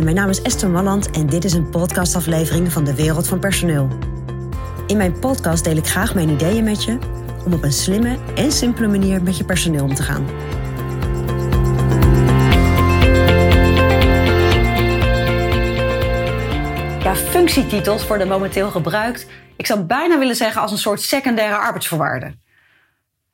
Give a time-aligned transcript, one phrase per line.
[0.00, 3.88] Mijn naam is Esther Malland en dit is een podcastaflevering van de Wereld van Personeel.
[4.86, 6.98] In mijn podcast deel ik graag mijn ideeën met je
[7.44, 10.26] om op een slimme en simpele manier met je personeel om te gaan.
[17.02, 22.42] Ja, functietitels worden momenteel gebruikt, ik zou bijna willen zeggen als een soort secundaire arbeidsvoorwaarden.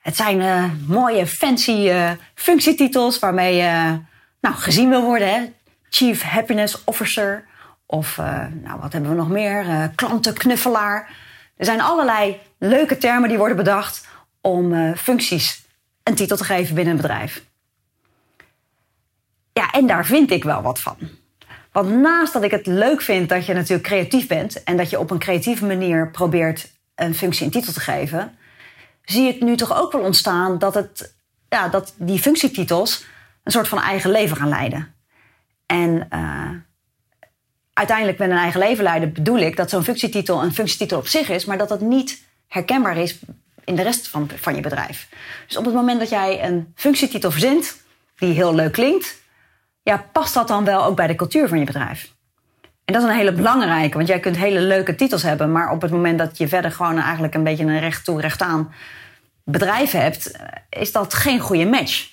[0.00, 3.98] Het zijn uh, mooie, fancy uh, functietitels waarmee je
[4.40, 5.28] nou, gezien wil worden.
[5.28, 5.60] Hè?
[5.94, 7.44] Chief Happiness Officer.
[7.86, 9.90] Of uh, nou, wat hebben we nog meer?
[9.94, 11.16] klantenknuffelaar.
[11.56, 14.06] Er zijn allerlei leuke termen die worden bedacht
[14.40, 15.64] om functies
[16.02, 17.44] een titel te geven binnen een bedrijf.
[19.52, 20.96] Ja, en daar vind ik wel wat van.
[21.72, 24.98] Want naast dat ik het leuk vind dat je natuurlijk creatief bent en dat je
[24.98, 28.36] op een creatieve manier probeert een functie een titel te geven,
[29.04, 31.14] zie ik nu toch ook wel ontstaan dat, het,
[31.48, 33.04] ja, dat die functietitels
[33.42, 34.94] een soort van eigen leven gaan leiden.
[35.72, 36.50] En uh,
[37.72, 41.28] uiteindelijk met een eigen leven leiden bedoel ik dat zo'n functietitel een functietitel op zich
[41.28, 43.18] is, maar dat het niet herkenbaar is
[43.64, 45.08] in de rest van, van je bedrijf.
[45.46, 47.80] Dus op het moment dat jij een functietitel verzint
[48.18, 49.22] die heel leuk klinkt,
[49.82, 52.12] ja, past dat dan wel ook bij de cultuur van je bedrijf?
[52.84, 55.82] En dat is een hele belangrijke, want jij kunt hele leuke titels hebben, maar op
[55.82, 58.72] het moment dat je verder gewoon eigenlijk een beetje een recht toe, recht aan
[59.44, 60.32] bedrijf hebt,
[60.68, 62.10] is dat geen goede match.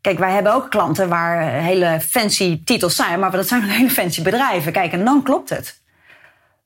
[0.00, 4.22] Kijk, wij hebben ook klanten waar hele fancy titels zijn, maar dat zijn hele fancy
[4.22, 4.72] bedrijven.
[4.72, 5.80] Kijk, en dan klopt het.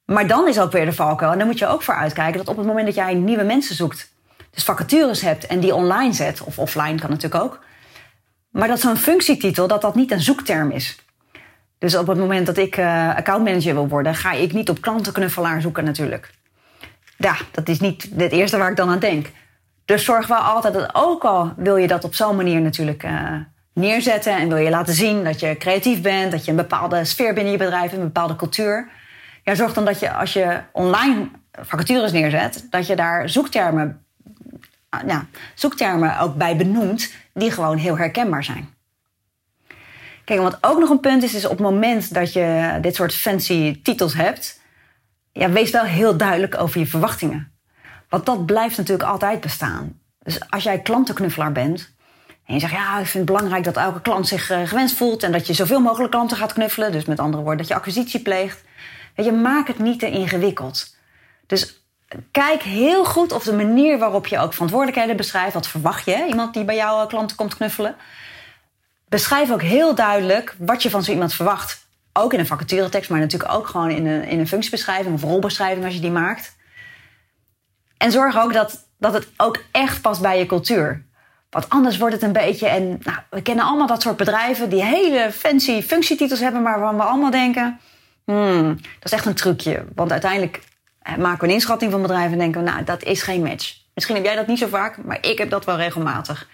[0.04, 1.32] Maar dan is ook weer de valkuil.
[1.32, 3.74] En dan moet je ook voor uitkijken dat op het moment dat jij nieuwe mensen
[3.74, 4.12] zoekt,
[4.50, 7.60] dus vacatures hebt en die online zet, of offline kan natuurlijk ook,
[8.50, 10.98] maar dat zo'n functietitel, dat dat niet een zoekterm is.
[11.78, 15.60] Dus op het moment dat ik uh, accountmanager wil worden, ga ik niet op klantenknuffelaar
[15.60, 16.30] zoeken natuurlijk.
[17.16, 19.26] Ja, dat is niet het eerste waar ik dan aan denk.
[19.84, 23.32] Dus zorg wel altijd dat ook al wil je dat op zo'n manier natuurlijk uh,
[23.72, 27.34] neerzetten en wil je laten zien dat je creatief bent, dat je een bepaalde sfeer
[27.34, 28.88] binnen je bedrijf een bepaalde cultuur.
[29.42, 34.04] Ja, zorg dan dat je als je online vacatures neerzet, dat je daar zoektermen,
[35.06, 38.72] ja, zoektermen ook bij benoemt die gewoon heel herkenbaar zijn.
[40.24, 43.14] Kijk, wat ook nog een punt is, is op het moment dat je dit soort
[43.14, 44.60] fancy titels hebt,
[45.32, 47.53] ja, wees wel heel duidelijk over je verwachtingen.
[48.14, 50.00] Want dat blijft natuurlijk altijd bestaan.
[50.22, 51.94] Dus als jij klantenknuffelaar bent
[52.46, 55.22] en je zegt, ja, ik vind het belangrijk dat elke klant zich uh, gewenst voelt
[55.22, 58.20] en dat je zoveel mogelijk klanten gaat knuffelen, dus met andere woorden dat je acquisitie
[58.20, 58.64] pleegt,
[59.14, 60.96] je, maak het niet te ingewikkeld.
[61.46, 61.86] Dus
[62.30, 66.54] kijk heel goed of de manier waarop je ook verantwoordelijkheden beschrijft, wat verwacht je, iemand
[66.54, 67.96] die bij jouw eh, klanten komt knuffelen,
[69.08, 71.86] beschrijf ook heel duidelijk wat je van zo iemand verwacht.
[72.12, 75.84] Ook in een vacaturetekst, maar natuurlijk ook gewoon in een, in een functiebeschrijving of rolbeschrijving
[75.84, 76.53] als je die maakt.
[78.04, 81.04] En zorg ook dat, dat het ook echt past bij je cultuur.
[81.50, 82.68] Want anders wordt het een beetje.
[82.68, 86.96] En nou, we kennen allemaal dat soort bedrijven die hele fancy functietitels hebben, maar waarvan
[86.96, 87.80] we allemaal denken:
[88.24, 89.84] hmm, dat is echt een trucje.
[89.94, 90.60] Want uiteindelijk
[91.18, 93.76] maken we een inschatting van bedrijven en denken nou, dat is geen match.
[93.94, 96.48] Misschien heb jij dat niet zo vaak, maar ik heb dat wel regelmatig.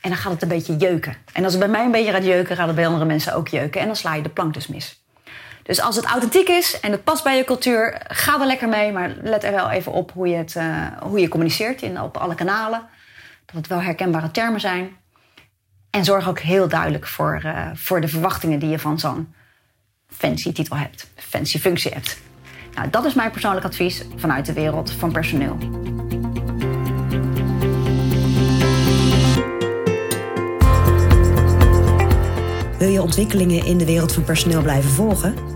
[0.00, 1.16] En dan gaat het een beetje jeuken.
[1.32, 3.48] En als het bij mij een beetje gaat jeuken, gaat het bij andere mensen ook
[3.48, 3.80] jeuken.
[3.80, 5.04] En dan sla je de plank dus mis.
[5.66, 8.92] Dus als het authentiek is en het past bij je cultuur, ga er lekker mee.
[8.92, 12.16] Maar let er wel even op hoe je, het, uh, hoe je communiceert in, op
[12.16, 12.88] alle kanalen.
[13.46, 14.96] Dat het wel herkenbare termen zijn.
[15.90, 19.34] En zorg ook heel duidelijk voor, uh, voor de verwachtingen die je van zo'n
[20.08, 21.10] fancy titel hebt.
[21.14, 22.18] Fancy functie hebt.
[22.74, 25.58] Nou, dat is mijn persoonlijk advies vanuit de wereld van personeel.
[32.78, 35.55] Wil je ontwikkelingen in de wereld van personeel blijven volgen?